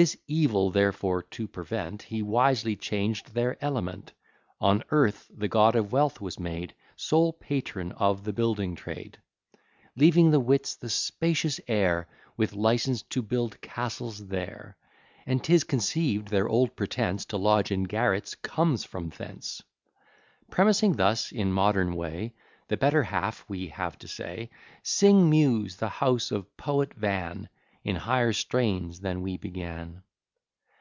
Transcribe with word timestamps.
This 0.00 0.16
evil, 0.28 0.70
therefore, 0.70 1.24
to 1.24 1.48
prevent, 1.48 2.02
He 2.02 2.22
wisely 2.22 2.76
changed 2.76 3.34
their 3.34 3.56
element: 3.60 4.12
On 4.60 4.84
earth 4.90 5.28
the 5.36 5.48
God 5.48 5.74
of 5.74 5.90
Wealth 5.90 6.20
was 6.20 6.38
made 6.38 6.72
Sole 6.94 7.32
patron 7.32 7.90
of 7.90 8.22
the 8.22 8.32
building 8.32 8.76
trade; 8.76 9.18
Leaving 9.96 10.30
the 10.30 10.38
Wits 10.38 10.76
the 10.76 10.88
spacious 10.88 11.58
air, 11.66 12.06
With 12.36 12.52
license 12.54 13.02
to 13.10 13.22
build 13.22 13.60
castles 13.60 14.24
there: 14.28 14.76
And 15.26 15.42
'tis 15.42 15.64
conceived 15.64 16.28
their 16.28 16.48
old 16.48 16.76
pretence 16.76 17.24
To 17.30 17.36
lodge 17.36 17.72
in 17.72 17.82
garrets 17.82 18.36
comes 18.36 18.84
from 18.84 19.08
thence. 19.08 19.64
Premising 20.48 20.92
thus, 20.94 21.32
in 21.32 21.50
modern 21.50 21.96
way, 21.96 22.34
The 22.68 22.76
better 22.76 23.02
half 23.02 23.44
we 23.48 23.66
have 23.70 23.98
to 23.98 24.06
say; 24.06 24.50
Sing, 24.84 25.28
Muse, 25.28 25.74
the 25.78 25.88
house 25.88 26.30
of 26.30 26.56
Poet 26.56 26.94
Van, 26.94 27.48
In 27.84 27.94
higher 27.96 28.34
strains 28.34 29.00
than 29.00 29.22
we 29.22 29.38
began. 29.38 30.02